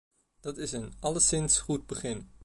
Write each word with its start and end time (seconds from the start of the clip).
Dat 0.39 0.57
is 0.57 0.71
een 0.71 0.93
alleszins 0.99 1.59
goed 1.59 1.87
begin. 1.87 2.29